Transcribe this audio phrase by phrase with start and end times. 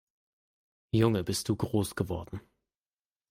[0.93, 2.41] Junge, bist du groß geworden!